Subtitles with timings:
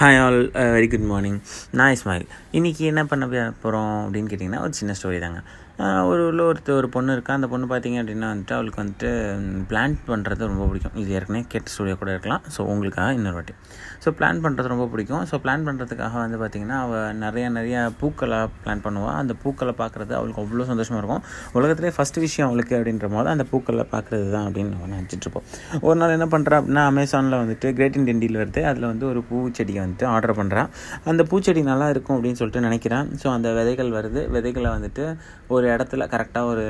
[0.00, 0.38] Hi all
[0.74, 1.40] very good morning
[1.70, 2.28] நான் இஸ்மாயில்.
[2.52, 5.40] இன்றைக்கி என்ன பண்ண போகிறோம் அப்படின்னு கேட்டிங்கன்னா ஒரு சின்ன ஸ்டோரி தாங்க.
[6.08, 9.10] ஒரு உள்ள ஒருத்தர் ஒரு பொண்ணு இருக்கா அந்த பொண்ணு பார்த்தீங்க அப்படின்னா வந்துட்டு அவளுக்கு வந்துட்டு
[9.70, 10.96] பிளான் பண்ணுறது ரொம்ப பிடிக்கும்.
[11.02, 12.42] இது ஏற்கனவே கேட்ட ஸ்டூடியோ கூட இருக்கலாம்.
[12.54, 13.54] ஸோ உங்களுக்காக இன்னொரு வாட்டி.
[14.04, 15.24] ஸோ பிளான் பண்ணுறது ரொம்ப பிடிக்கும்.
[15.30, 20.42] ஸோ பிளான் பண்ணுறதுக்காக வந்து பார்த்திங்கன்னா அவள் நிறைய நிறைய பூக்களை பிளான் பண்ணுவாள் அந்த பூக்களை பார்க்குறது அவளுக்கு
[20.42, 21.22] அவ்வளோ சந்தோஷமாக இருக்கும்.
[21.58, 25.46] உலகத்துலேயே ஃபஸ்ட் விஷயம் அவளுக்கு அப்படின்ற போது அந்த பூக்களை பார்க்குறது தான் அப்படின்னு நம்ம நினச்சிட்ருப்போம்
[25.88, 28.62] ஒரு நாள் என்ன பண்ணுறா அப்படின்னா அமேசானில் வந்துட்டு கிரேட் இண்டியன் டீல் வருது.
[28.72, 30.70] அதில் வந்து ஒரு பூச்செடியை வந்துட்டு ஆர்டர் பண்ணுறான்
[31.12, 33.08] அந்த பூச்செடி நல்லா இருக்கும் அப்படின்னு சொல்லிட்டு நினைக்கிறேன்.
[33.24, 34.22] ஸோ அந்த விதைகள் வருது.
[34.36, 35.06] விதைகளை வந்துட்டு
[35.54, 36.64] ஒரு ஒரு இடத்துல கரெக்டாக ஒரு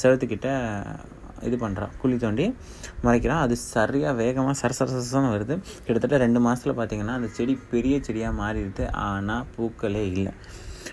[0.00, 0.48] செவத்துக்கிட்ட
[1.46, 2.44] இது பண்ணுறான் குழி தோண்டி
[3.06, 3.42] மறைக்கிறான்.
[3.44, 5.54] அது சரியாக வேகமாக சர சரசன்னு வருது.
[5.86, 8.84] கிட்டத்தட்ட ரெண்டு மாதத்தில் பார்த்தீங்கன்னா அந்த செடி பெரிய செடியாக மாறிடுது.
[9.08, 10.32] ஆனால் பூக்களே இல்லை.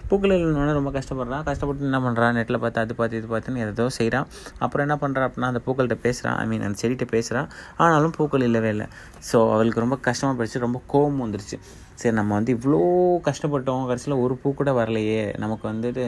[0.09, 1.45] பூக்கள் இல்லைன்னு ரொம்ப கஷ்டப்படுறான்.
[1.49, 4.27] கஷ்டப்பட்டு என்ன பண்ணுறான் நெட்டில் பார்த்து அது பார்த்து இது பார்த்துன்னு ஏதோ செய்கிறான்
[4.65, 7.49] அப்புறம் என்ன பண்ணுறான் அப்படின்னா அந்த பூக்கள்கிட்ட பேசுகிறான் ஐ மீன் அந்த செடிகிட்ட பேசுகிறான்
[7.85, 8.87] ஆனாலும் பூக்கள் இல்லவே இல்லை.
[9.31, 10.65] ஸோ அவளுக்கு ரொம்ப கஷ்டமாக போயிடுச்சு.
[10.67, 11.59] ரொம்ப கோபம் வந்துருச்சு.
[12.01, 12.79] சரி நம்ம வந்து இவ்வளோ
[13.27, 15.21] கஷ்டப்பட்டோம் கடைசியில் ஒரு பூ கூட வரலையே.
[15.43, 16.03] நமக்கு வந்துட்டு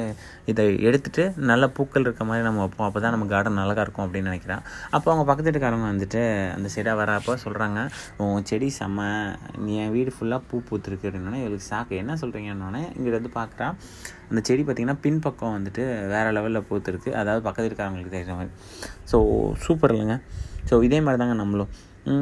[0.51, 2.87] இதை எடுத்துகிட்டு நல்ல பூக்கள் இருக்க மாதிரி நம்ம வைப்போம்.
[2.87, 4.63] அப்போ தான் நம்ம கார்டன் நல்லா இருக்கும் அப்படின்னு நினைக்கிறான்.
[4.95, 6.21] அப்போ அவங்க பக்கத்து வீட்டுக்காரங்க வந்துட்டு
[6.55, 7.79] அந்த செடியாக வரப்போ சொல்கிறாங்க
[8.25, 9.07] உன் செடி செம்ம
[9.65, 13.75] நீ என் வீடு ஃபுல்லாக பூ பூத்துருக்கு அப்படின்னா இவளுக்கு சாக்கு என்ன சொல்கிறீங்கன்னொடனே இங்கிட்ட வந்து பார்க்குறான்
[14.29, 17.11] அந்த செடி பார்த்திங்கன்னா பின்பக்கம் வந்துட்டு வேறு லெவலில் பூத்துருக்கு.
[17.21, 18.51] அதாவது பக்கத்து இருக்காரங்களுக்கு தெரிஞ்ச மாதிரி.
[19.11, 19.19] ஸோ
[19.65, 20.17] சூப்பர் இல்லைங்க.
[20.69, 21.69] ஸோ இதே மாதிரி தாங்க நம்மளும்.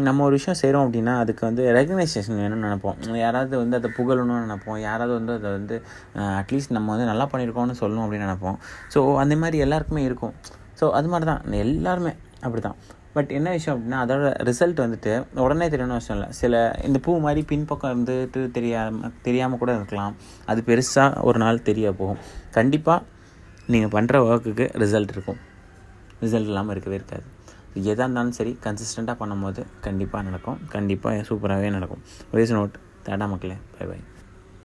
[0.08, 2.98] நம்ம ஒரு விஷயம் செய்கிறோம் அப்படின்னா அதுக்கு வந்து ரெகக்னைசேஷன் வேணும்னு நினைப்போம்.
[3.24, 4.78] யாராவது வந்து அதை புகழணும்னு நினைப்போம்.
[4.88, 5.76] யாராவது வந்து அதை வந்து
[6.42, 8.58] அட்லீஸ்ட் நம்ம வந்து நல்லா பண்ணியிருக்கோம்னு சொல்லணும் அப்படின்னு நினைப்போம்.
[8.94, 10.34] ஸோ அந்த மாதிரி எல்லாருக்குமே இருக்கும்.
[10.80, 12.14] ஸோ அது மாதிரி தான் எல்லாருமே
[12.46, 12.80] அப்படி தான்
[13.18, 15.12] பட் என்ன விஷயம் அப்படின்னா அதோட ரிசல்ட் வந்துட்டு
[15.44, 16.30] உடனே தெரியணும்னு அவசியம் இல்லை.
[16.40, 20.16] சில இந்த பூ மாதிரி பின்பக்கம் இருந்துட்டு தெரியாம தெரியாமல் கூட இருக்கலாம்.
[20.52, 22.20] அது பெருசாக ஒரு நாள் தெரிய போகும்.
[22.58, 23.00] கண்டிப்பாக
[23.74, 25.40] நீங்கள் பண்ணுற ஒர்க்குக்கு ரிசல்ட் இருக்கும்.
[26.26, 27.26] ரிசல்ட் இல்லாமல் இருக்கவே இருக்காது.
[27.76, 30.60] எதாக இருந்தாலும் சரி கன்சிஸ்டண்ட்டாக பண்ணும்போது கண்டிப்பாக நடக்கும்.
[30.70, 32.04] கண்டிப்பாக சூப்பராகவே நடக்கும்.
[32.34, 34.00] வேஸ் நோட் தேடா மக்களே பை பை